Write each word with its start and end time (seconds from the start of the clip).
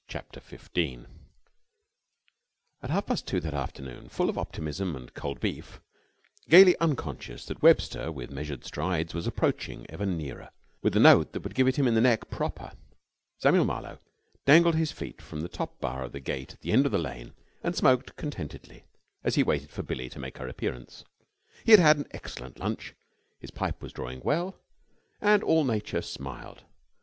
CHAPTER 0.07 0.39
FIFTEEN 0.39 1.05
A 2.81 2.91
half 2.91 3.05
past 3.05 3.27
two 3.27 3.39
that 3.41 3.53
afternoon, 3.53 4.09
full 4.09 4.31
of 4.31 4.37
optimism 4.39 4.95
and 4.95 5.13
cold 5.13 5.39
beef, 5.39 5.79
gaily 6.49 6.75
unconscious 6.79 7.45
that 7.45 7.61
Webster, 7.61 8.11
with 8.11 8.31
measured 8.31 8.65
strides 8.65 9.13
was 9.13 9.27
approaching 9.27 9.85
ever 9.91 10.07
nearer 10.07 10.49
with 10.81 10.93
the 10.93 10.99
note 10.99 11.33
that 11.33 11.43
was 11.43 11.51
to 11.51 11.53
give 11.53 11.67
it 11.67 11.75
him 11.75 11.87
in 11.87 11.93
the 11.93 12.01
neck, 12.01 12.31
proper, 12.31 12.71
Samuel 13.37 13.63
Marlowe 13.63 13.99
dangled 14.43 14.73
his 14.73 14.91
feet 14.91 15.21
from 15.21 15.41
the 15.41 15.47
top 15.47 15.79
bar 15.79 16.01
of 16.01 16.13
the 16.13 16.19
gate 16.19 16.53
at 16.53 16.61
the 16.61 16.71
end 16.71 16.87
of 16.87 16.91
the 16.91 16.97
lane 16.97 17.33
and 17.61 17.75
smoked 17.75 18.15
contentedly 18.15 18.85
as 19.23 19.35
he 19.35 19.43
waited 19.43 19.69
for 19.69 19.83
Billie 19.83 20.09
to 20.09 20.19
make 20.19 20.39
her 20.39 20.47
appearance. 20.47 21.03
He 21.63 21.73
had 21.73 21.79
had 21.79 21.97
an 21.99 22.07
excellent 22.09 22.57
lunch; 22.57 22.95
his 23.37 23.51
pipe 23.51 23.83
was 23.83 23.93
drawing 23.93 24.21
well, 24.21 24.55
and 25.21 25.43
all 25.43 25.63
Nature 25.63 26.01
smiled. 26.01 26.63